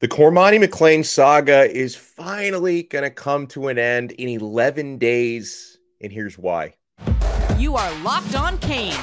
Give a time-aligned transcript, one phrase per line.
[0.00, 5.76] The Cormani McClain saga is finally going to come to an end in 11 days,
[6.00, 6.74] and here's why.
[7.58, 8.96] You are Locked On Canes,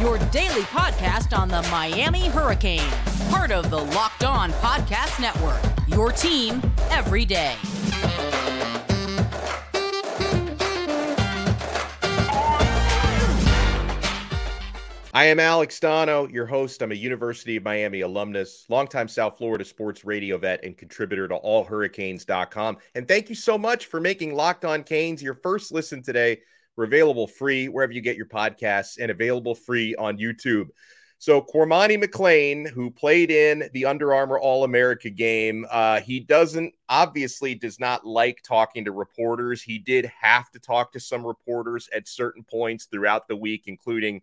[0.00, 2.92] your daily podcast on the Miami Hurricanes,
[3.30, 7.54] part of the Locked On Podcast Network, your team every day.
[15.14, 16.80] I am Alex Donno, your host.
[16.80, 21.34] I'm a University of Miami alumnus, longtime South Florida sports radio vet, and contributor to
[21.34, 22.78] allhurricanes.com.
[22.94, 26.40] And thank you so much for making Locked On Canes your first listen today.
[26.76, 30.68] We're available free wherever you get your podcasts and available free on YouTube.
[31.18, 36.74] So, Cormani McClain, who played in the Under Armour All America game, uh, he doesn't
[36.88, 39.62] obviously does not like talking to reporters.
[39.62, 44.22] He did have to talk to some reporters at certain points throughout the week, including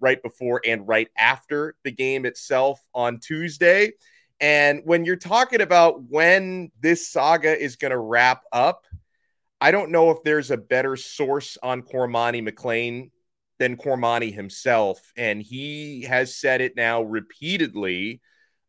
[0.00, 3.92] right before and right after the game itself on Tuesday.
[4.40, 8.86] And when you're talking about when this saga is going to wrap up,
[9.60, 13.10] I don't know if there's a better source on Cormani McClain
[13.58, 15.12] than Cormani himself.
[15.16, 18.20] And he has said it now repeatedly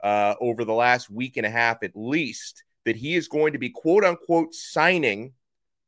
[0.03, 3.59] uh, over the last week and a half at least that he is going to
[3.59, 5.33] be quote unquote signing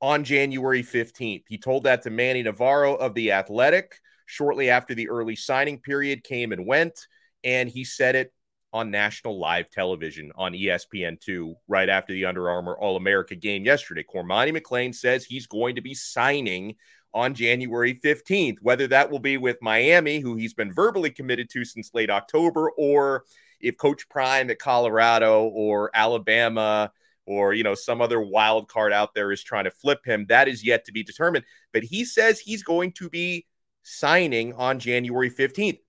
[0.02, 1.44] on January 15th.
[1.48, 4.00] He told that to Manny Navarro of The Athletic
[4.32, 7.08] shortly after the early signing period came and went.
[7.44, 8.34] And he said it
[8.72, 14.04] on national live television on ESPN2 right after the Under Armour All America game yesterday.
[14.04, 16.76] Cormani McClain says he's going to be signing
[17.14, 21.66] on January 15th, whether that will be with Miami, who he's been verbally committed to
[21.66, 23.26] since late October, or
[23.60, 26.90] if Coach Prime at Colorado or Alabama
[27.26, 30.48] or you know some other wild card out there is trying to flip him that
[30.48, 33.46] is yet to be determined but he says he's going to be
[33.84, 35.80] signing on January 15th.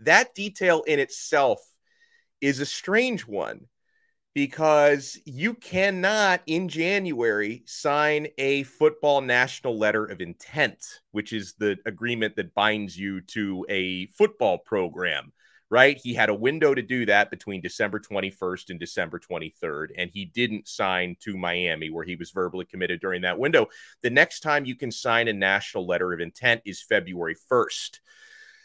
[0.00, 1.60] That detail in itself
[2.40, 3.66] is a strange one
[4.34, 11.76] because you cannot in January sign a football national letter of intent, which is the
[11.84, 15.32] agreement that binds you to a football program,
[15.70, 16.00] right?
[16.02, 20.24] He had a window to do that between December 21st and December 23rd, and he
[20.24, 23.68] didn't sign to Miami, where he was verbally committed during that window.
[24.02, 28.00] The next time you can sign a national letter of intent is February 1st.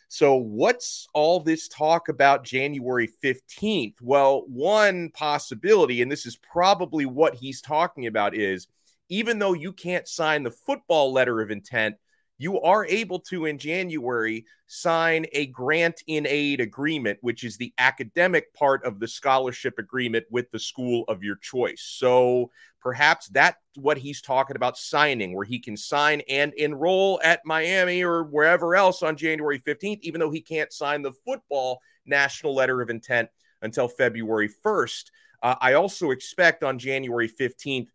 [0.07, 3.95] So, what's all this talk about January 15th?
[4.01, 8.67] Well, one possibility, and this is probably what he's talking about, is
[9.09, 11.95] even though you can't sign the football letter of intent,
[12.37, 17.73] you are able to in January sign a grant in aid agreement, which is the
[17.77, 21.81] academic part of the scholarship agreement with the school of your choice.
[21.81, 22.51] So
[22.81, 28.03] perhaps that's what he's talking about signing, where he can sign and enroll at Miami
[28.03, 32.81] or wherever else on January 15th, even though he can't sign the football national letter
[32.81, 33.29] of intent
[33.61, 35.05] until February 1st.
[35.41, 37.87] Uh, I also expect on January 15th,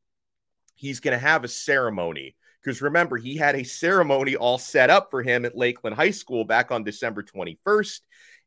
[0.74, 5.10] he's going to have a ceremony because remember, he had a ceremony all set up
[5.10, 8.00] for him at Lakeland High School back on December 21st.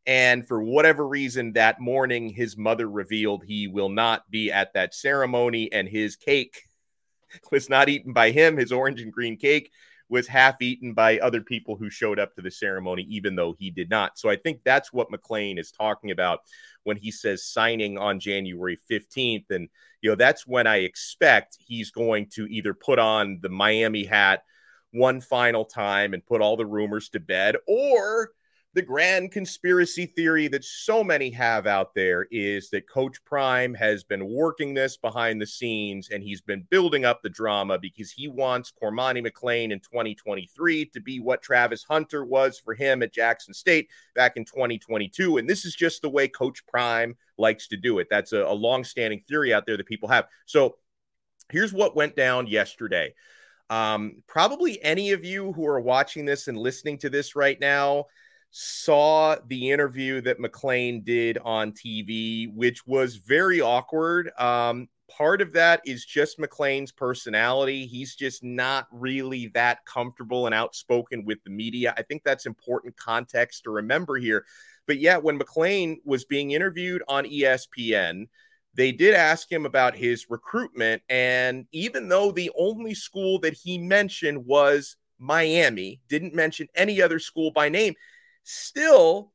[0.06, 4.94] And for whatever reason, that morning, his mother revealed he will not be at that
[4.94, 6.64] ceremony, and his cake
[7.52, 8.58] was not eaten by him.
[8.58, 9.72] His orange and green cake
[10.10, 13.72] was half eaten by other people who showed up to the ceremony, even though he
[13.72, 14.18] did not.
[14.18, 16.42] So I think that's what McClain is talking about
[16.84, 19.50] when he says signing on January 15th.
[19.50, 19.70] And,
[20.02, 24.44] you know, that's when I expect he's going to either put on the Miami hat
[24.92, 28.32] one final time and put all the rumors to bed, or
[28.76, 34.04] the grand conspiracy theory that so many have out there is that Coach Prime has
[34.04, 38.28] been working this behind the scenes and he's been building up the drama because he
[38.28, 43.54] wants Cormani McClain in 2023 to be what Travis Hunter was for him at Jackson
[43.54, 45.38] State back in 2022.
[45.38, 48.08] And this is just the way Coach Prime likes to do it.
[48.10, 50.26] That's a, a long-standing theory out there that people have.
[50.48, 50.78] So
[51.52, 53.14] here's what went down yesterday.
[53.70, 58.08] Um, probably any of you who are watching this and listening to this right now
[58.56, 64.30] saw the interview that McClain did on TV, which was very awkward.
[64.38, 67.88] Um, part of that is just McClain's personality.
[67.88, 71.96] He's just not really that comfortable and outspoken with the media.
[71.98, 74.46] I think that's important context to remember here.
[74.86, 78.28] But yeah, when McClain was being interviewed on ESPN,
[78.76, 81.02] they did ask him about his recruitment.
[81.10, 87.18] And even though the only school that he mentioned was Miami, didn't mention any other
[87.18, 87.96] school by name,
[88.44, 89.32] Still,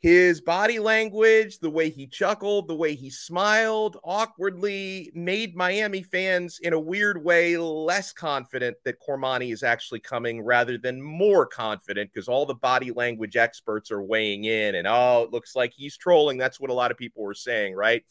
[0.00, 6.58] his body language, the way he chuckled, the way he smiled awkwardly made Miami fans,
[6.60, 12.10] in a weird way, less confident that Cormani is actually coming rather than more confident
[12.12, 15.96] because all the body language experts are weighing in and, oh, it looks like he's
[15.96, 16.36] trolling.
[16.36, 18.04] That's what a lot of people were saying, right?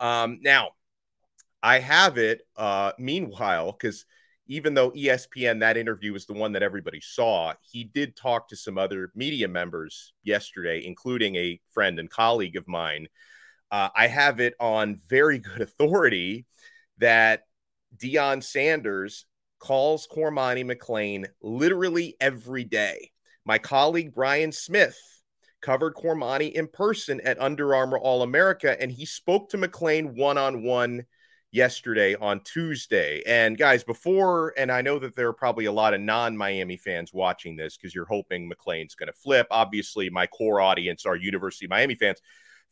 [0.00, 0.70] Um, now,
[1.62, 2.40] I have it.
[2.56, 4.06] Uh, meanwhile, because
[4.46, 8.56] even though ESPN, that interview was the one that everybody saw, he did talk to
[8.56, 13.08] some other media members yesterday, including a friend and colleague of mine.
[13.70, 16.46] Uh, I have it on very good authority
[16.98, 17.42] that
[17.96, 19.26] Deion Sanders
[19.58, 23.10] calls Cormani McClain literally every day.
[23.46, 24.98] My colleague Brian Smith
[25.62, 30.36] covered Cormani in person at Under Armour All America, and he spoke to McClain one
[30.36, 31.06] on one
[31.54, 33.22] yesterday on Tuesday.
[33.26, 36.76] And guys, before, and I know that there are probably a lot of non Miami
[36.76, 39.46] fans watching this because you're hoping McClain's going to flip.
[39.52, 42.20] Obviously, my core audience are University Miami fans.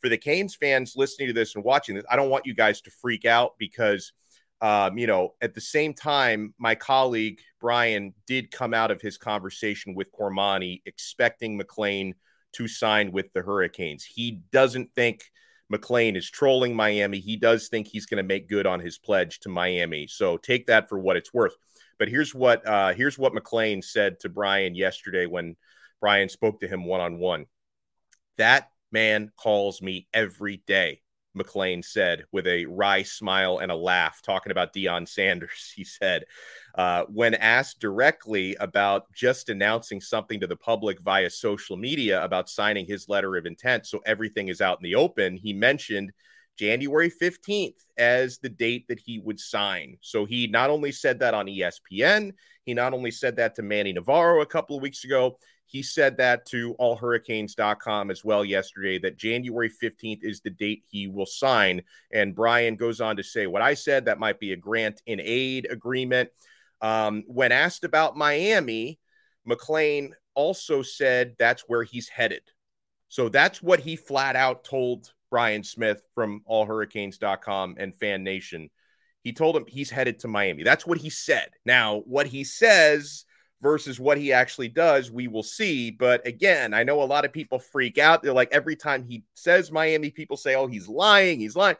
[0.01, 2.81] For the Canes fans listening to this and watching this, I don't want you guys
[2.81, 4.11] to freak out because,
[4.59, 9.17] um, you know, at the same time, my colleague Brian did come out of his
[9.17, 12.15] conversation with Cormani expecting McClain
[12.53, 14.03] to sign with the Hurricanes.
[14.03, 15.23] He doesn't think
[15.73, 17.19] McClain is trolling Miami.
[17.19, 20.07] He does think he's going to make good on his pledge to Miami.
[20.07, 21.55] So take that for what it's worth.
[21.97, 25.55] But here's what uh, here's what McClain said to Brian yesterday when
[26.01, 27.45] Brian spoke to him one on one.
[28.37, 31.01] That man calls me every day.
[31.37, 35.73] McClain said with a wry smile and a laugh, talking about Deion Sanders.
[35.75, 36.25] He said,
[36.75, 42.49] uh, when asked directly about just announcing something to the public via social media about
[42.49, 46.11] signing his letter of intent, so everything is out in the open, he mentioned
[46.57, 49.97] January 15th as the date that he would sign.
[50.01, 52.33] So he not only said that on ESPN,
[52.65, 56.17] he not only said that to Manny Navarro a couple of weeks ago, he said
[56.17, 61.81] that to allhurricanes.com as well yesterday that January 15th is the date he will sign.
[62.11, 65.19] And Brian goes on to say, What I said, that might be a grant in
[65.19, 66.29] aid agreement.
[66.83, 68.99] Um, when asked about Miami,
[69.49, 72.43] McClain also said that's where he's headed.
[73.07, 78.69] So that's what he flat out told Brian Smith from allhurricanes.com and Fan Nation.
[79.23, 80.63] He told him he's headed to Miami.
[80.63, 81.51] That's what he said.
[81.65, 83.23] Now, what he says
[83.61, 85.89] versus what he actually does, we will see.
[85.89, 88.21] But again, I know a lot of people freak out.
[88.21, 91.39] They're like, every time he says Miami, people say, oh, he's lying.
[91.39, 91.77] He's lying.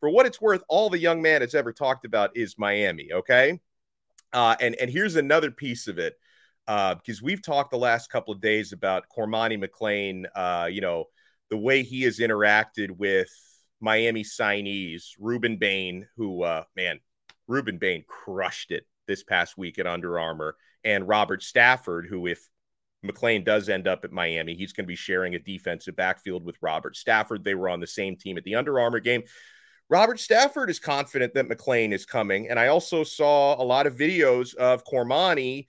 [0.00, 3.10] For what it's worth, all the young man has ever talked about is Miami.
[3.10, 3.58] Okay.
[4.34, 6.18] Uh, and and here's another piece of it
[6.66, 10.24] because uh, we've talked the last couple of days about Cormani McClain.
[10.34, 11.06] Uh, you know
[11.50, 13.30] the way he has interacted with
[13.80, 16.98] Miami signees, Rueben Bain, who uh, man,
[17.48, 22.48] Rueben Bain crushed it this past week at Under Armour, and Robert Stafford, who if
[23.04, 26.56] McClain does end up at Miami, he's going to be sharing a defensive backfield with
[26.60, 27.44] Robert Stafford.
[27.44, 29.22] They were on the same team at the Under Armour game.
[29.90, 32.48] Robert Stafford is confident that McClain is coming.
[32.48, 35.66] And I also saw a lot of videos of Cormani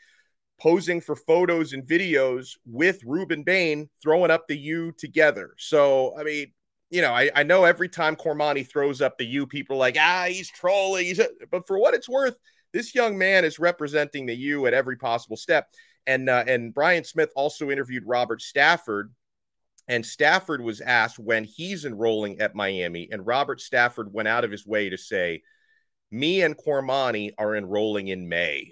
[0.59, 5.53] posing for photos and videos with Rueben Bain throwing up the U together.
[5.57, 6.53] So, I mean,
[6.89, 9.97] you know, I, I know every time Cormani throws up the U, people are like,
[9.99, 11.05] ah, he's trolling.
[11.05, 11.19] He's
[11.51, 12.37] but for what it's worth,
[12.71, 15.67] this young man is representing the U at every possible step.
[16.07, 19.13] And uh, and Brian Smith also interviewed Robert Stafford
[19.87, 24.51] and Stafford was asked when he's enrolling at Miami, and Robert Stafford went out of
[24.51, 25.41] his way to say,
[26.11, 28.71] Me and Cormani are enrolling in May,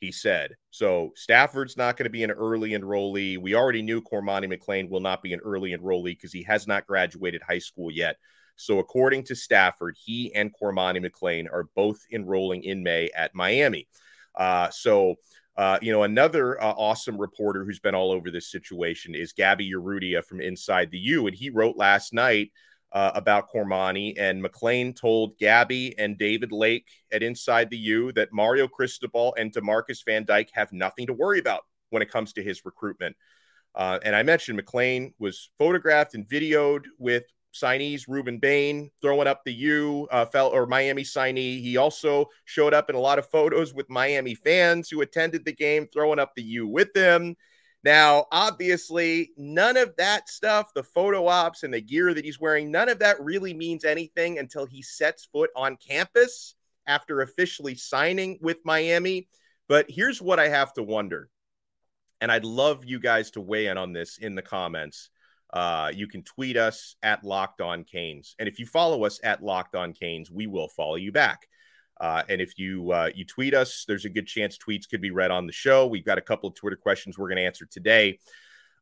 [0.00, 0.54] he said.
[0.70, 3.38] So Stafford's not going to be an early enrollee.
[3.38, 6.86] We already knew Cormani McClain will not be an early enrollee because he has not
[6.86, 8.16] graduated high school yet.
[8.56, 13.88] So, according to Stafford, he and Cormani McClain are both enrolling in May at Miami.
[14.34, 15.16] Uh, so,
[15.56, 19.70] uh, you know, another uh, awesome reporter who's been all over this situation is Gabby
[19.70, 21.26] Urrutia from Inside the U.
[21.26, 22.52] And he wrote last night
[22.92, 24.14] uh, about Cormani.
[24.18, 29.52] And McClain told Gabby and David Lake at Inside the U that Mario Cristobal and
[29.52, 33.14] Demarcus Van Dyke have nothing to worry about when it comes to his recruitment.
[33.74, 39.42] Uh, and I mentioned McClain was photographed and videoed with signees Rueben Bain throwing up
[39.44, 41.60] the U, uh, fell or Miami signee.
[41.62, 45.52] He also showed up in a lot of photos with Miami fans who attended the
[45.52, 47.36] game, throwing up the U with them.
[47.84, 52.70] Now, obviously, none of that stuff, the photo ops and the gear that he's wearing,
[52.70, 56.54] none of that really means anything until he sets foot on campus
[56.86, 59.28] after officially signing with Miami.
[59.68, 61.28] But here's what I have to wonder.
[62.20, 65.10] And I'd love you guys to weigh in on this in the comments.
[65.52, 69.42] Uh, you can tweet us at Locked On Canes, and if you follow us at
[69.42, 71.46] Locked On Canes, we will follow you back.
[72.00, 75.10] Uh, and if you uh, you tweet us, there's a good chance tweets could be
[75.10, 75.86] read on the show.
[75.86, 78.18] We've got a couple of Twitter questions we're going to answer today.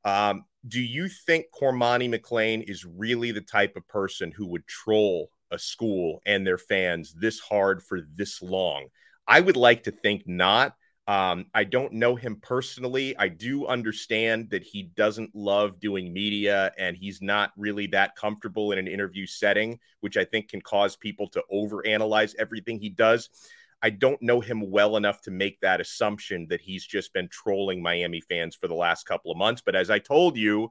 [0.04, 5.30] Um, do you think Cormani McClain is really the type of person who would troll
[5.50, 8.86] a school and their fans this hard for this long?
[9.26, 10.74] I would like to think not.
[11.10, 13.16] Um, I don't know him personally.
[13.18, 18.70] I do understand that he doesn't love doing media and he's not really that comfortable
[18.70, 23.28] in an interview setting, which I think can cause people to overanalyze everything he does.
[23.82, 27.82] I don't know him well enough to make that assumption that he's just been trolling
[27.82, 29.62] Miami fans for the last couple of months.
[29.66, 30.70] But as I told you,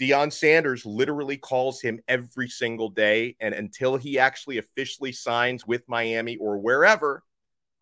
[0.00, 3.36] Deion Sanders literally calls him every single day.
[3.38, 7.22] And until he actually officially signs with Miami or wherever,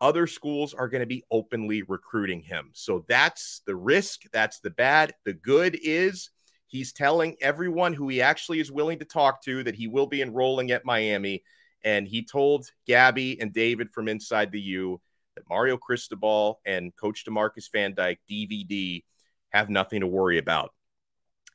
[0.01, 2.71] other schools are going to be openly recruiting him.
[2.73, 4.23] So that's the risk.
[4.33, 5.13] That's the bad.
[5.23, 6.31] The good is
[6.67, 10.21] he's telling everyone who he actually is willing to talk to that he will be
[10.21, 11.43] enrolling at Miami.
[11.83, 14.99] And he told Gabby and David from Inside the U
[15.35, 19.03] that Mario Cristobal and Coach Demarcus Van Dyke, DVD,
[19.49, 20.73] have nothing to worry about.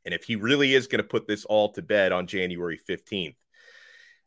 [0.05, 3.35] And if he really is going to put this all to bed on January 15th,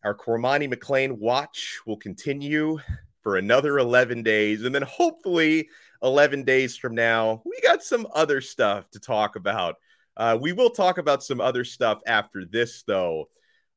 [0.03, 2.79] our Cormani McClain watch will continue
[3.23, 4.63] for another 11 days.
[4.63, 5.69] And then hopefully,
[6.01, 9.75] 11 days from now, we got some other stuff to talk about.
[10.15, 13.29] Uh, we will talk about some other stuff after this, though,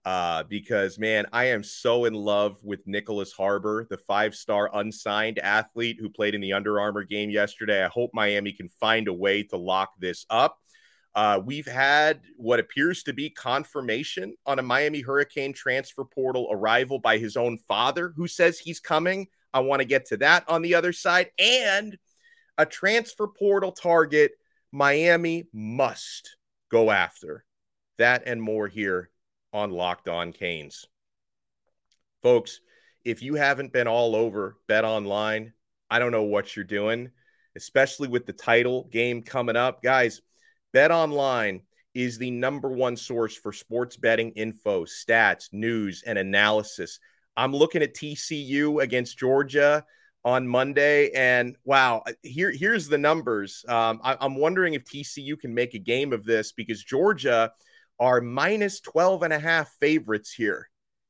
[0.05, 5.39] uh, because man, I am so in love with Nicholas Harbor, the five star unsigned
[5.39, 7.85] athlete who played in the Under Armour game yesterday.
[7.85, 10.59] I hope Miami can find a way to lock this up.
[11.15, 16.99] Uh, we've had what appears to be confirmation on a Miami Hurricane transfer portal arrival
[16.99, 19.27] by his own father, who says he's coming.
[19.53, 21.31] I want to get to that on the other side.
[21.39, 21.99] And
[22.57, 24.33] a transfer portal target
[24.73, 26.37] Miami must
[26.71, 27.45] go after.
[27.99, 29.11] That and more here
[29.53, 30.87] on Locked On Canes.
[32.23, 32.61] Folks,
[33.05, 35.53] if you haven't been all over Bet Online,
[35.91, 37.11] I don't know what you're doing,
[37.55, 39.83] especially with the title game coming up.
[39.83, 40.23] Guys,
[40.73, 41.63] Bet Online
[41.95, 46.99] is the number one source for sports betting info, stats, news, and analysis.
[47.37, 49.85] I'm looking at TCU against Georgia
[50.25, 53.65] on Monday, and wow, here here's the numbers.
[53.69, 57.53] Um, I, I'm wondering if TCU can make a game of this because Georgia
[57.99, 60.69] are minus 12 and a half favorites here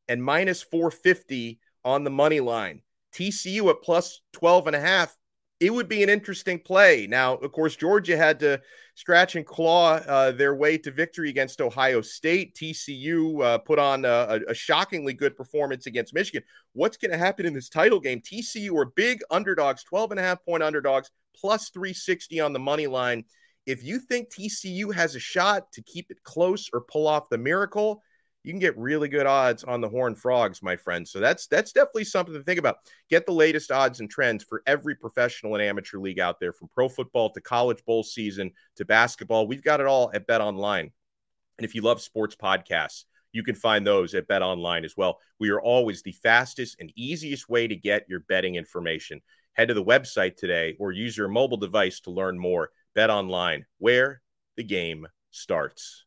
[0.09, 2.83] and minus 450 on the money line.
[3.15, 5.17] TCU at plus 12 and a half
[5.63, 7.07] it would be an interesting play.
[7.07, 8.61] Now, of course, Georgia had to
[8.97, 12.57] scratch and claw uh, their way to victory against Ohio State.
[12.57, 16.43] TCU uh, put on a, a, shockingly good performance against Michigan.
[16.73, 18.21] What's going to happen in this title game?
[18.21, 22.89] TCU are big underdogs, 12 and a half point underdogs, plus 360 on the money
[22.89, 23.25] line.
[23.65, 27.39] If you think TCU has a shot to keep it close or pull off the
[27.39, 28.03] miracle,
[28.45, 31.11] you can get really good odds on the Horned Frogs, my friends.
[31.11, 32.77] So that's that's definitely something to think about.
[33.09, 36.69] Get the latest odds and trends for every professional and amateur league out there, from
[36.69, 39.47] pro football to college bowl season to basketball.
[39.47, 40.91] We've got it all at Bet Online.
[41.59, 45.19] And if you love sports podcasts, you can find those at Bet Online as well.
[45.39, 49.21] We are always the fastest and easiest way to get your betting information.
[49.55, 52.71] Head to the website today or use your mobile device to learn more.
[52.95, 54.23] Bet Online, where
[54.57, 56.05] the game starts.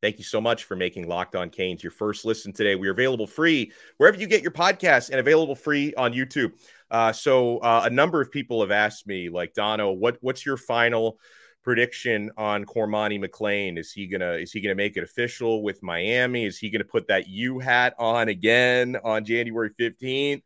[0.00, 2.76] Thank you so much for making Locked On Canes your first listen today.
[2.76, 6.52] We are available free wherever you get your podcasts and available free on YouTube.
[6.88, 10.56] Uh, so uh, a number of people have asked me, like Donno, what what's your
[10.56, 11.18] final
[11.64, 13.76] prediction on Cormani McClain?
[13.76, 16.44] Is he gonna is he gonna make it official with Miami?
[16.44, 20.44] Is he gonna put that U hat on again on January fifteenth?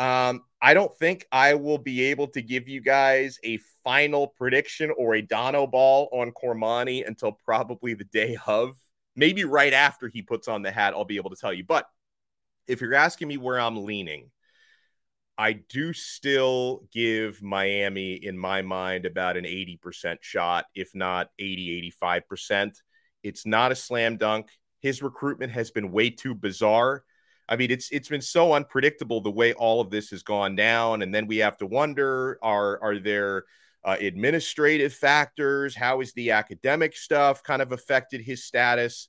[0.00, 4.90] Um, I don't think I will be able to give you guys a final prediction
[4.96, 8.78] or a Donno ball on Cormani until probably the day of.
[9.14, 11.64] Maybe right after he puts on the hat, I'll be able to tell you.
[11.64, 11.84] But
[12.66, 14.30] if you're asking me where I'm leaning,
[15.36, 21.92] I do still give Miami, in my mind, about an 80% shot, if not 80,
[22.02, 22.72] 85%.
[23.22, 24.48] It's not a slam dunk.
[24.80, 27.04] His recruitment has been way too bizarre
[27.50, 31.02] I mean, it's it's been so unpredictable the way all of this has gone down,
[31.02, 33.44] and then we have to wonder: are are there
[33.84, 35.74] uh, administrative factors?
[35.74, 39.08] How is the academic stuff kind of affected his status?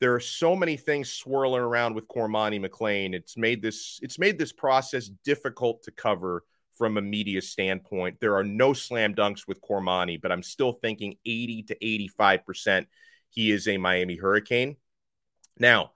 [0.00, 3.14] There are so many things swirling around with Cormani McClain.
[3.14, 6.42] It's made this it's made this process difficult to cover
[6.78, 8.18] from a media standpoint.
[8.18, 12.88] There are no slam dunks with Cormani, but I'm still thinking 80 to 85 percent
[13.28, 14.76] he is a Miami Hurricane.
[15.58, 15.92] Now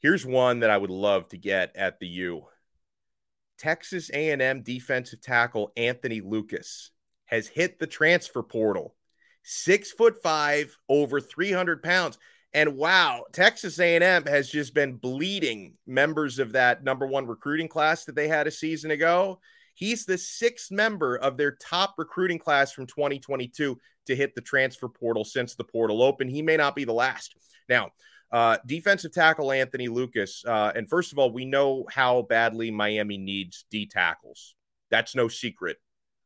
[0.00, 2.46] Here's one that I would love to get at the U.
[3.58, 6.90] Texas A&M defensive tackle Anthony Lucas
[7.26, 8.94] has hit the transfer portal.
[9.42, 12.18] Six foot five, over 300 pounds.
[12.52, 18.06] And wow, Texas A&M has just been bleeding members of that number one recruiting class
[18.06, 19.40] that they had a season ago.
[19.74, 24.88] He's the sixth member of their top recruiting class from 2022 to hit the transfer
[24.88, 26.30] portal since the portal opened.
[26.30, 27.34] He may not be the last.
[27.68, 27.90] Now,
[28.32, 30.44] uh, defensive tackle Anthony Lucas.
[30.46, 34.54] Uh, and first of all, we know how badly Miami needs D tackles.
[34.90, 35.78] That's no secret.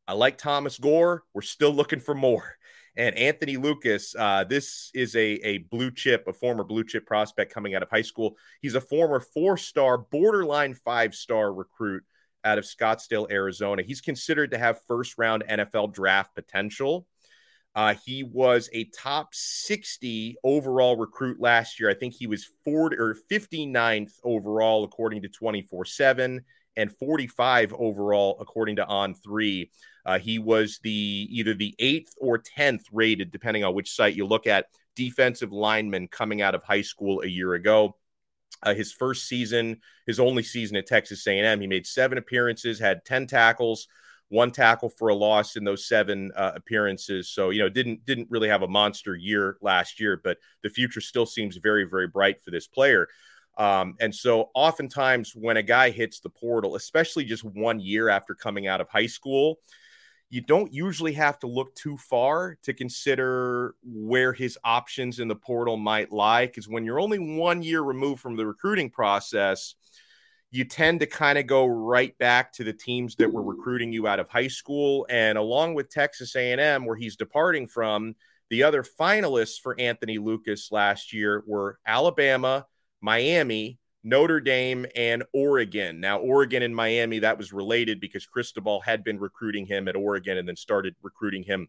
[0.07, 1.23] I like Thomas Gore.
[1.33, 2.55] We're still looking for more.
[2.97, 7.53] And Anthony Lucas, uh, this is a, a blue chip, a former blue chip prospect
[7.53, 8.37] coming out of high school.
[8.61, 12.05] He's a former four star, borderline five star recruit
[12.45, 13.81] out of Scottsdale, Arizona.
[13.81, 17.05] He's considered to have first round NFL draft potential.
[17.75, 21.89] Uh, he was a top 60 overall recruit last year.
[21.89, 26.41] I think he was 40 or 59th overall, according to 24 7,
[26.77, 29.71] and 45 overall, according to On Three.
[30.05, 34.25] Uh, he was the either the eighth or 10th rated, depending on which site you
[34.25, 37.97] look at, defensive lineman coming out of high school a year ago.
[38.63, 43.03] Uh, his first season, his only season at Texas A&M, he made seven appearances, had
[43.03, 43.87] 10 tackles,
[44.29, 47.29] one tackle for a loss in those seven uh, appearances.
[47.29, 51.01] So you know, didn't didn't really have a monster year last year, but the future
[51.01, 53.07] still seems very very bright for this player.
[53.57, 58.35] Um, and so, oftentimes, when a guy hits the portal, especially just one year after
[58.35, 59.59] coming out of high school,
[60.29, 65.35] you don't usually have to look too far to consider where his options in the
[65.35, 66.47] portal might lie.
[66.47, 69.75] Because when you're only one year removed from the recruiting process,
[70.55, 74.07] you tend to kind of go right back to the teams that were recruiting you
[74.07, 75.05] out of high school.
[75.09, 78.15] And along with Texas A&M, where he's departing from,
[78.49, 82.65] the other finalists for Anthony Lucas last year were Alabama,
[83.01, 85.99] Miami, Notre Dame, and Oregon.
[85.99, 90.37] Now, Oregon and Miami, that was related because Cristobal had been recruiting him at Oregon
[90.37, 91.67] and then started recruiting him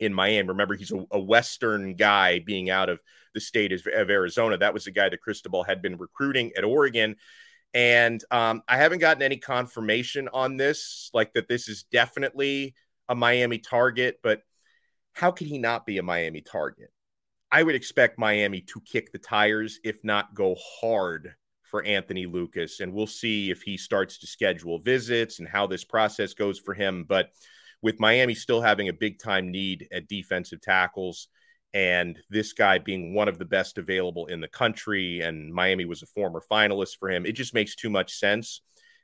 [0.00, 0.48] in Miami.
[0.48, 3.00] Remember, he's a, a Western guy being out of
[3.34, 4.58] the state of, of, Arizona.
[4.58, 7.16] That was the guy that Cristobal had been recruiting at Oregon.
[7.72, 12.74] And um, I haven't gotten any confirmation on this, like that this is definitely
[13.08, 14.42] a Miami target, but
[15.12, 16.90] how can he not be a Miami target?
[17.52, 21.34] I would expect Miami to kick the tires, if not go hard
[21.64, 22.80] for Anthony Lucas.
[22.80, 26.74] And we'll see if he starts to schedule visits and how this process goes for
[26.74, 27.04] him.
[27.08, 27.30] But
[27.82, 31.28] with Miami still having a big time need at defensive tackles,
[31.72, 36.02] and this guy being one of the best available in the country, and Miami was
[36.02, 38.62] a former finalist for him, it just makes too much sense.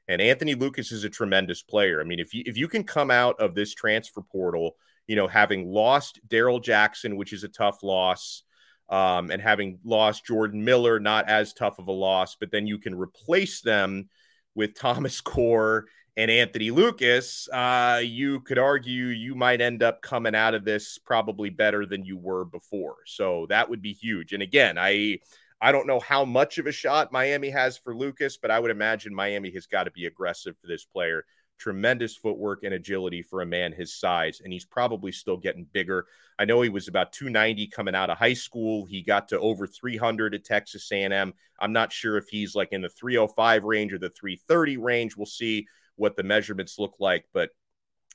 [0.08, 2.00] And Anthony Lucas is a tremendous player.
[2.00, 4.76] I mean, if you if you can come out of this transfer portal,
[5.07, 8.42] you know, having lost Darrell Jackson, which is a tough loss,
[8.88, 12.79] um, and having lost Jordan Miller, not as tough of a loss, but then you
[12.79, 14.09] can replace them
[14.55, 17.48] with Thomas Gore and Anthony Lucas.
[17.52, 22.05] Uh, you could argue you might end up coming out of this probably better than
[22.05, 22.96] you were before.
[23.07, 24.33] So that would be huge.
[24.33, 25.18] And again, I
[25.61, 28.70] I don't know how much of a shot Miami has for Lucas, but I would
[28.70, 31.24] imagine Miami has got to be aggressive for this player
[31.59, 36.07] tremendous footwork and agility for a man his size, and he's probably still getting bigger.
[36.38, 38.85] I know he was about 290 coming out of high school.
[38.85, 41.33] He got to over 300 at Texas A&M.
[41.59, 45.16] I'm not sure if he's like in the 305 range or the 330 range.
[45.16, 47.50] We'll see what the measurements look like, but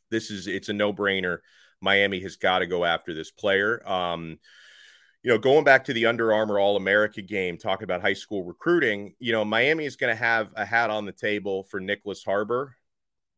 [0.09, 1.39] this is it's a no-brainer.
[1.81, 3.87] Miami has got to go after this player.
[3.89, 4.39] Um,
[5.23, 8.43] you know, going back to the Under Armour All America game, talking about high school
[8.43, 12.23] recruiting, you know, Miami is going to have a hat on the table for Nicholas
[12.23, 12.75] Harbor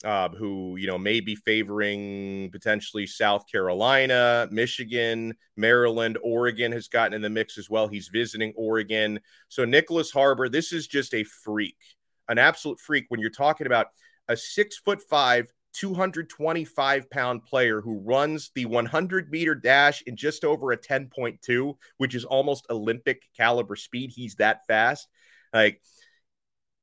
[0.03, 7.13] uh, who you know may be favoring potentially South Carolina, Michigan, Maryland, Oregon has gotten
[7.13, 7.87] in the mix as well.
[7.87, 10.49] He's visiting Oregon, so Nicholas Harbor.
[10.49, 11.77] This is just a freak,
[12.27, 13.05] an absolute freak.
[13.09, 13.87] When you're talking about
[14.27, 15.51] a six foot five.
[15.73, 22.13] 225 pound player who runs the 100 meter dash in just over a 10.2, which
[22.13, 24.11] is almost Olympic caliber speed.
[24.11, 25.07] He's that fast.
[25.51, 25.81] Like,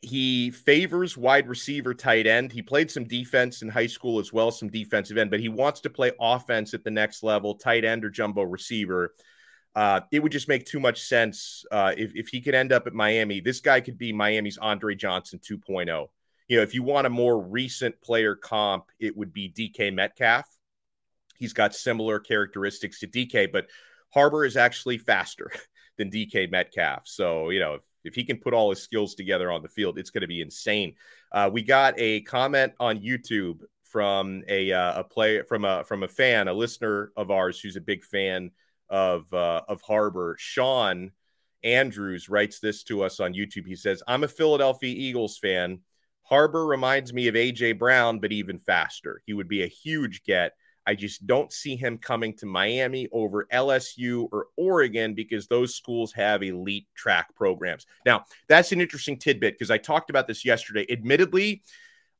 [0.02, 2.52] he favors wide receiver tight end.
[2.52, 5.80] He played some defense in high school as well, some defensive end, but he wants
[5.80, 9.14] to play offense at the next level, tight end or jumbo receiver.
[9.74, 12.86] Uh, it would just make too much sense uh, if, if he could end up
[12.86, 13.40] at Miami.
[13.40, 16.08] This guy could be Miami's Andre Johnson 2.0.
[16.50, 20.46] You know, if you want a more recent player comp, it would be DK Metcalf.
[21.38, 23.68] He's got similar characteristics to DK, but
[24.12, 25.52] Harbor is actually faster
[25.96, 27.02] than DK Metcalf.
[27.06, 29.96] So, you know, if if he can put all his skills together on the field,
[29.96, 30.94] it's going to be insane.
[31.30, 36.02] Uh, we got a comment on YouTube from a uh, a player from a from
[36.02, 38.50] a fan, a listener of ours who's a big fan
[38.88, 40.34] of uh, of Harbor.
[40.40, 41.12] Sean
[41.62, 43.68] Andrews writes this to us on YouTube.
[43.68, 45.82] He says, "I'm a Philadelphia Eagles fan.
[46.30, 49.22] Harbor reminds me of AJ Brown, but even faster.
[49.26, 50.52] He would be a huge get."
[50.86, 56.12] I just don't see him coming to Miami over LSU or Oregon because those schools
[56.14, 57.86] have elite track programs.
[58.06, 60.86] Now, that's an interesting tidbit because I talked about this yesterday.
[60.90, 61.62] Admittedly,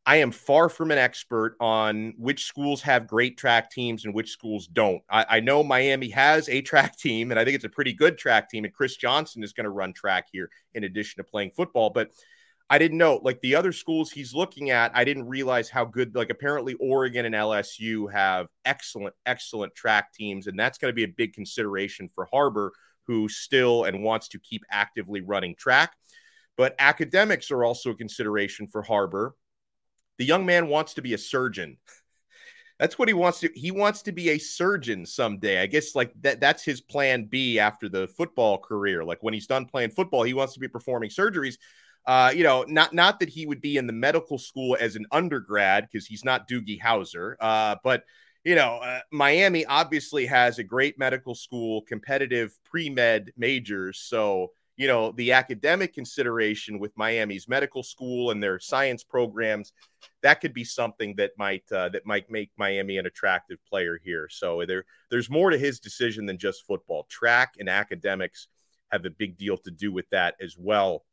[0.07, 4.31] I am far from an expert on which schools have great track teams and which
[4.31, 5.03] schools don't.
[5.11, 8.16] I, I, know Miami has a track team, and I think it's a pretty good
[8.16, 11.51] track team, and Chris Johnson is going to run track here in addition to playing
[11.51, 11.90] football.
[11.90, 12.11] But
[12.73, 14.93] I didn't know like the other schools he's looking at.
[14.95, 16.15] I didn't realize how good.
[16.15, 21.03] Like apparently Oregon and LSU have excellent, excellent track teams, and that's going to be
[21.03, 22.73] a big consideration for Harbor,
[23.09, 25.95] who still and wants to keep actively running track.
[26.57, 29.35] But academics are also a consideration for Harbor.
[30.19, 31.79] The young man wants to be a surgeon.
[32.79, 33.51] That's what he wants to.
[33.53, 35.61] He wants to be a surgeon someday.
[35.61, 36.39] I guess like that.
[36.39, 39.05] That's his plan B after the football career.
[39.05, 41.57] Like when he's done playing football, he wants to be performing surgeries.
[42.07, 45.07] Uh, you know, not not that he would be in the medical school as an
[45.13, 47.35] undergrad because he's not Doogie Howser.
[47.41, 48.05] Uh, but
[48.45, 53.99] you know, uh, Miami obviously has a great medical school, competitive pre med majors.
[53.99, 59.75] So you know, the academic consideration with Miami's medical school and their science programs,
[60.23, 64.27] that could be something that might uh, that might make Miami an attractive player here.
[64.31, 67.07] So there there's more to his decision than just football.
[67.11, 68.49] Track and academics
[68.91, 71.05] have a big deal to do with that as well.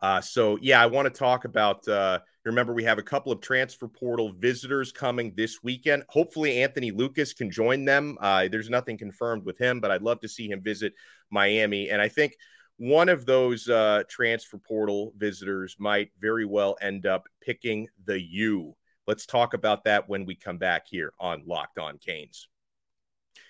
[0.00, 1.86] Uh, so yeah, I want to talk about.
[1.88, 6.04] Uh, remember, we have a couple of transfer portal visitors coming this weekend.
[6.08, 8.18] Hopefully, Anthony Lucas can join them.
[8.20, 10.92] Uh, there's nothing confirmed with him, but I'd love to see him visit
[11.30, 11.90] Miami.
[11.90, 12.36] And I think
[12.78, 18.76] one of those uh, transfer portal visitors might very well end up picking the U.
[19.06, 22.48] Let's talk about that when we come back here on Locked On Canes.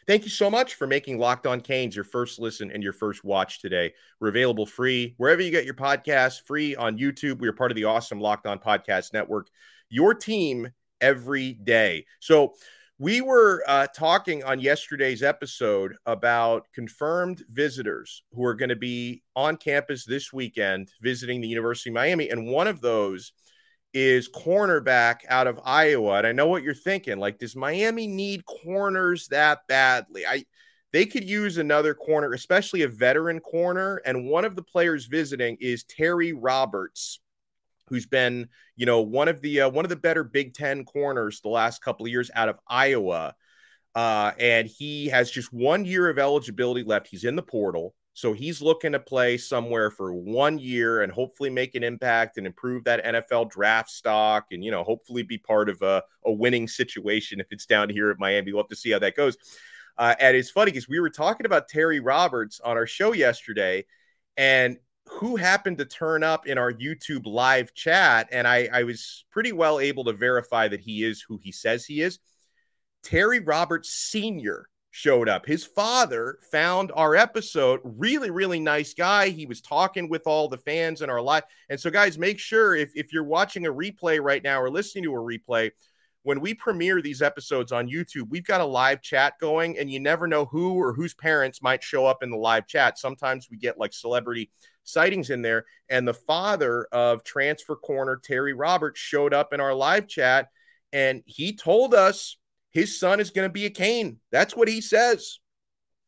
[0.07, 3.25] Thank you so much for making Locked On Canes your first listen and your first
[3.25, 3.93] watch today.
[4.21, 7.41] We're available free wherever you get your podcasts, free on YouTube.
[7.41, 9.49] We are part of the awesome Locked On Podcast Network,
[9.89, 12.07] your team every day.
[12.21, 12.55] So,
[12.99, 19.23] we were uh, talking on yesterday's episode about confirmed visitors who are going to be
[19.35, 22.31] on campus this weekend visiting the University of Miami.
[22.31, 23.33] And one of those
[23.99, 26.19] is cornerback out of Iowa.
[26.19, 27.19] And I know what you're thinking.
[27.19, 30.27] Like, does Miami need corners that badly?
[30.27, 30.45] I
[30.93, 34.03] they could use another corner, especially a veteran corner.
[34.05, 37.21] And one of the players visiting is Terry Roberts,
[37.87, 41.41] who's been, you know, one of the uh, one of the better Big Ten corners
[41.41, 43.35] the last couple of years out of Iowa.
[43.95, 47.09] Uh, and he has just one year of eligibility left.
[47.09, 47.95] He's in the portal.
[48.17, 52.47] So he's looking to play somewhere for one year and hopefully make an impact and
[52.47, 56.67] improve that NFL draft stock and, you know, hopefully be part of a, a winning
[56.67, 58.55] situation if it's down here at Miami.
[58.55, 59.37] We'll have to see how that goes.
[59.99, 63.85] Uh, and it's funny because we were talking about Terry Roberts on our show yesterday
[64.39, 68.31] and who happened to turn up in our YouTube live chat.
[68.33, 71.85] And I, I was pretty well able to verify that he is who he says
[71.85, 72.19] he is.
[73.03, 75.45] Terry Roberts Sr showed up.
[75.45, 77.81] His father found our episode.
[77.85, 79.29] Really, really nice guy.
[79.29, 81.43] He was talking with all the fans in our live.
[81.69, 85.05] And so, guys, make sure if, if you're watching a replay right now or listening
[85.05, 85.71] to a replay,
[86.23, 90.01] when we premiere these episodes on YouTube, we've got a live chat going, and you
[90.01, 92.99] never know who or whose parents might show up in the live chat.
[92.99, 94.51] Sometimes we get like celebrity
[94.83, 95.67] sightings in there.
[95.91, 100.49] And the father of Transfer Corner, Terry Roberts, showed up in our live chat
[100.93, 102.39] and he told us
[102.77, 104.19] his son is going to be a Cane.
[104.31, 105.39] That's what he says.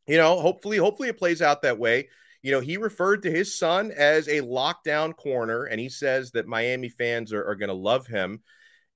[0.06, 2.10] You know, hopefully, hopefully it plays out that way.
[2.42, 6.46] You know, he referred to his son as a lockdown corner, and he says that
[6.46, 8.42] Miami fans are, are going to love him.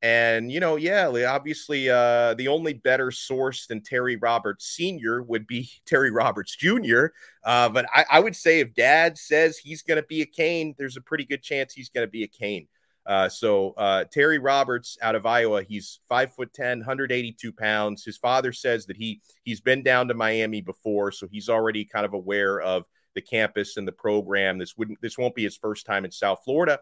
[0.02, 5.22] And, you know, yeah, obviously, uh, the only better source than Terry Roberts Sr.
[5.22, 7.06] would be Terry Roberts Jr.
[7.42, 10.74] Uh, but I, I would say if dad says he's going to be a Cane,
[10.76, 12.68] there's a pretty good chance he's going to be a Cane.
[13.04, 18.04] Uh, so uh, Terry Roberts out of Iowa, he's five foot 10, 182 pounds.
[18.04, 22.06] His father says that he he's been down to Miami before, so he's already kind
[22.06, 22.84] of aware of
[23.14, 24.58] the campus and the program.
[24.58, 26.78] This wouldn't this won't be his first time in South Florida.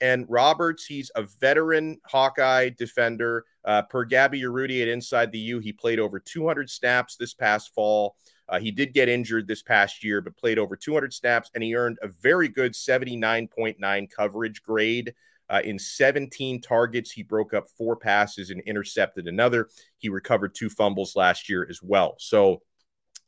[0.00, 3.44] And Roberts, he's a veteran Hawkeye defender.
[3.64, 7.72] Uh, per Gabby Urrutia at Inside the U, he played over 200 snaps this past
[7.72, 8.16] fall.
[8.48, 11.76] Uh, he did get injured this past year, but played over 200 snaps, and he
[11.76, 15.14] earned a very good 79.9 coverage grade.
[15.50, 19.68] Uh, in 17 targets, he broke up four passes and intercepted another.
[19.98, 22.14] He recovered two fumbles last year as well.
[22.18, 22.62] So,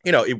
[0.04, 0.38] you know, it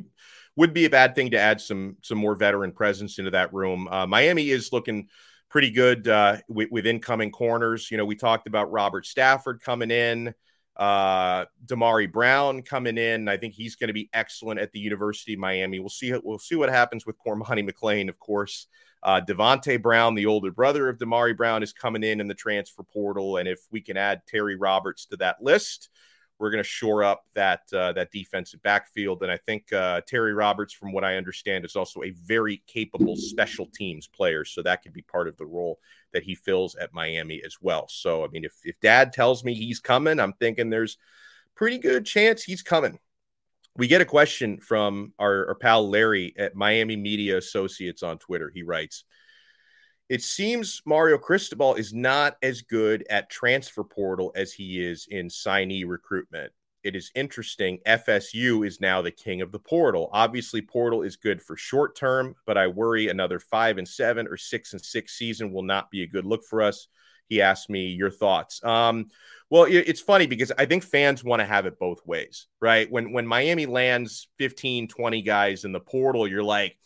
[0.55, 3.87] would be a bad thing to add some some more veteran presence into that room.
[3.87, 5.07] Uh, Miami is looking
[5.49, 7.89] pretty good uh, with, with, incoming corners.
[7.91, 10.33] You know, we talked about Robert Stafford coming in,
[10.75, 13.27] uh, Damari Brown coming in.
[13.27, 15.79] I think he's going to be excellent at the University of Miami.
[15.79, 16.13] We'll see.
[16.23, 18.67] We'll see what happens with Cormani McClain, of course.
[19.05, 22.81] Uh, Devonte Brown, the older brother of Damari Brown, is coming in in the transfer
[22.81, 25.89] portal, and if we can add Terry Roberts to that list,
[26.39, 29.21] we're going to shore up that uh, that defensive backfield.
[29.21, 33.15] And I think uh, Terry Roberts, from what I understand, is also a very capable
[33.15, 35.77] special teams player, so that could be part of the role
[36.11, 37.87] that he fills at Miami as well.
[37.87, 40.97] So, I mean, if if Dad tells me he's coming, I'm thinking there's
[41.53, 42.97] pretty good chance he's coming
[43.77, 48.49] we get a question from our, our, pal Larry at Miami Media Associates on Twitter.
[48.53, 49.03] He writes,
[50.07, 55.27] it seems Mario Cristobal is not as good at transfer portal as he is in
[55.27, 56.53] signee recruitment.
[56.83, 57.79] It is interesting.
[57.87, 60.09] FSU is now the king of the portal.
[60.13, 64.37] Obviously, portal is good for short term, but I worry another five and seven or
[64.37, 66.87] six and six season will not be a good look for us.
[67.27, 68.63] He asked me your thoughts.
[68.63, 69.07] Um,
[69.49, 72.91] well, it's funny because I think fans want to have it both ways, right?
[72.91, 76.77] When when Miami lands 15, 20 guys in the portal, you're like,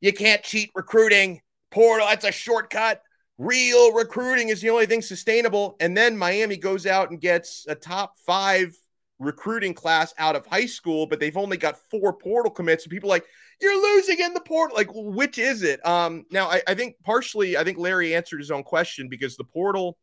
[0.00, 1.40] you can't cheat recruiting.
[1.70, 3.00] Portal, that's a shortcut.
[3.38, 5.76] Real recruiting is the only thing sustainable.
[5.80, 8.76] And then Miami goes out and gets a top five
[9.18, 12.84] recruiting class out of high school, but they've only got four portal commits.
[12.84, 13.24] And people like,
[13.60, 14.76] you're losing in the portal.
[14.76, 15.84] Like, which is it?
[15.86, 19.44] Um, now I, I think partially, I think Larry answered his own question because the
[19.44, 19.96] portal,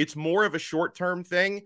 [0.00, 1.62] it's more of a short-term thing.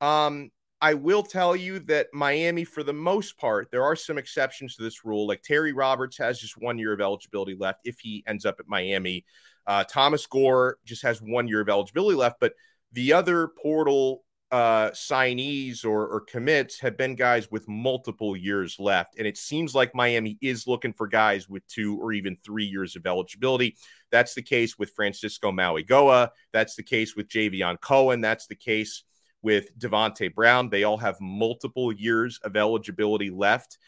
[0.00, 4.76] Um, I will tell you that Miami, for the most part, there are some exceptions
[4.76, 5.26] to this rule.
[5.26, 8.68] Like Terry Roberts has just one year of eligibility left if he ends up at
[8.68, 9.24] Miami.
[9.66, 12.52] Uh, Thomas Gore just has one year of eligibility left, but
[12.92, 19.18] the other portal uh, signees or, or commits have been guys with multiple years left.
[19.18, 22.94] And it seems like Miami is looking for guys with two or even three years
[22.94, 23.76] of eligibility.
[24.12, 26.28] That's the case with Francisco Mauigoa.
[26.52, 28.20] That's the case with Javion Cohen.
[28.20, 29.02] That's the case
[29.42, 30.68] with Devonte Brown.
[30.68, 33.78] They all have multiple years of eligibility left.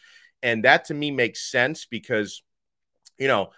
[0.43, 2.43] And that to me makes sense because,
[3.21, 3.51] you know,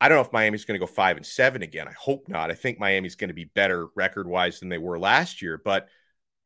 [0.00, 1.88] I don't know if Miami's going to go five and seven again.
[1.88, 2.52] I hope not.
[2.52, 5.60] I think Miami's going to be better record wise than they were last year.
[5.64, 5.88] But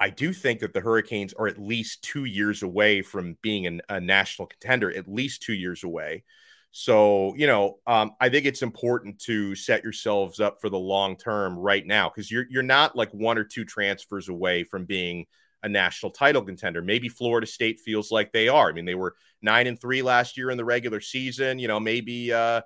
[0.00, 3.82] I do think that the Hurricanes are at least two years away from being an,
[3.90, 6.24] a national contender, at least two years away.
[6.72, 11.16] So, you know, um, I think it's important to set yourselves up for the long
[11.16, 15.26] term right now because you're you're not like one or two transfers away from being
[15.62, 16.80] a national title contender.
[16.80, 18.70] Maybe Florida State feels like they are.
[18.70, 21.58] I mean, they were nine and three last year in the regular season.
[21.58, 22.62] You know, maybe uh,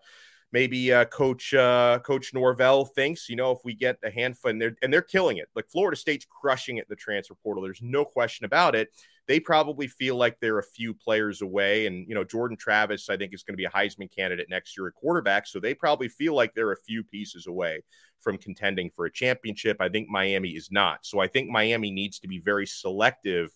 [0.55, 4.62] maybe uh, Coach uh, Coach Norvell thinks, you know, if we get a handful and
[4.62, 7.62] they're and they're killing it, like Florida State's crushing it the transfer portal.
[7.62, 8.88] There's no question about it.
[9.27, 13.17] They probably feel like they're a few players away, and you know, Jordan Travis, I
[13.17, 15.49] think, is going to be a Heisman candidate next year at quarterback.
[15.49, 17.83] So they probably feel like they're a few pieces away
[18.21, 19.79] from contending for a championship.
[19.81, 21.05] I think Miami is not.
[21.05, 23.51] So I think Miami needs to be very selective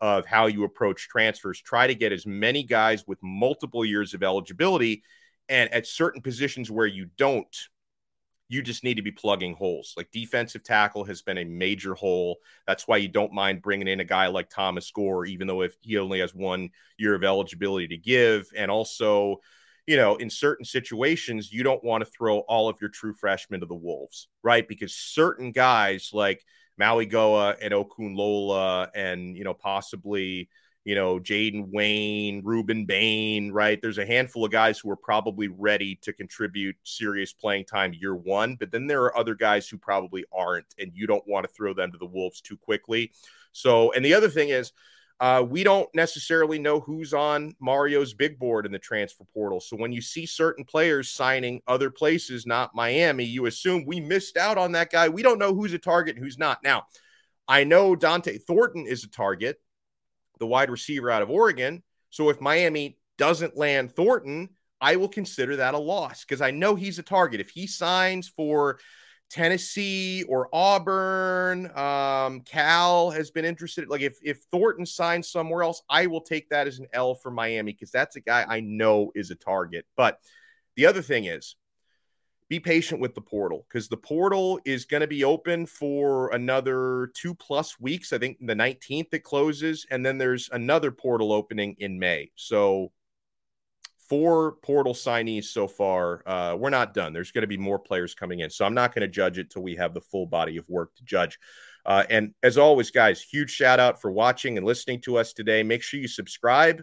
[0.00, 1.60] of how you approach transfers.
[1.60, 5.02] Try to get as many guys with multiple years of eligibility
[5.50, 7.54] and at certain positions where you don't,
[8.48, 9.94] you just need to be plugging holes.
[9.96, 12.38] Like defensive tackle has been a major hole.
[12.66, 15.76] That's why you don't mind bringing in a guy like Thomas Gore, even though if
[15.80, 18.48] he only has one year of eligibility to give.
[18.56, 19.40] And also,
[19.86, 23.60] you know, in certain situations, you don't want to throw all of your true freshmen
[23.60, 24.66] to the wolves, right?
[24.66, 26.44] Because certain guys like
[26.80, 30.48] Mauigoa and Okunlola and, you know, possibly
[30.84, 33.80] you know, Jaden Wayne, Rueben Bain, right?
[33.80, 38.14] There's a handful of guys who are probably ready to contribute serious playing time year
[38.14, 41.52] one, but then there are other guys who probably aren't, and you don't want to
[41.52, 43.12] throw them to the Wolves too quickly.
[43.52, 44.72] So, and the other thing is,
[45.20, 49.60] uh, we don't necessarily know who's on Mario's big board in the transfer portal.
[49.60, 54.38] So when you see certain players signing other places, not Miami, you assume we missed
[54.38, 55.10] out on that guy.
[55.10, 56.62] We don't know who's a target and who's not.
[56.64, 56.84] Now,
[57.46, 59.60] I know Dont'e Thornton is a target
[60.40, 61.82] the wide receiver out of Oregon.
[62.10, 64.48] So if Miami doesn't land Thornton,
[64.80, 67.40] I will consider that a loss because I know he's a target.
[67.40, 68.80] If he signs for
[69.30, 73.88] Tennessee or Auburn, um, Cal has been interested.
[73.88, 77.30] Like if if Thornton signs somewhere else, I will take that as an L for
[77.30, 79.86] Miami because that's a guy I know is a target.
[79.96, 80.18] But
[80.76, 81.56] the other thing is,
[82.50, 87.12] be patient with the portal because the portal is going to be open for another
[87.14, 88.12] two plus weeks.
[88.12, 92.32] I think the 19th it closes, and then there's another portal opening in May.
[92.34, 92.90] So,
[94.08, 96.24] four portal signees so far.
[96.26, 97.12] Uh, we're not done.
[97.12, 98.50] There's going to be more players coming in.
[98.50, 100.96] So, I'm not going to judge it till we have the full body of work
[100.96, 101.38] to judge.
[101.86, 105.62] Uh, and as always, guys, huge shout out for watching and listening to us today.
[105.62, 106.82] Make sure you subscribe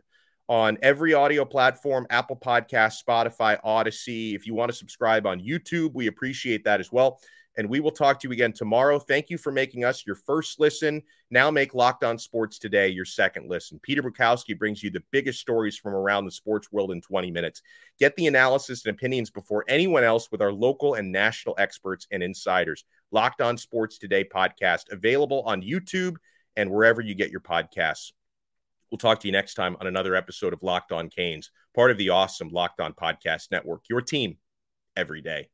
[0.50, 4.36] on every audio platform Apple Podcast, Spotify, Audacy.
[4.36, 7.20] If you want to subscribe on YouTube, we appreciate that as well.
[7.58, 9.00] And we will talk to you again tomorrow.
[9.00, 11.02] Thank you for making us your first listen.
[11.32, 13.80] Now make Locked On Sports Today your second listen.
[13.82, 17.64] Peter Bukowski brings you the biggest stories from around the sports world in 20 minutes.
[18.00, 22.22] Get the analysis and opinions before anyone else with our local and national experts and
[22.22, 22.86] insiders.
[23.12, 26.18] Locked On Sports Today podcast available on YouTube
[26.56, 28.12] and wherever you get your podcasts.
[28.92, 31.98] We'll talk to you next time on another episode of Locked On Canes, part of
[31.98, 34.38] the awesome Locked On Podcast Network, your team
[34.96, 35.50] every day.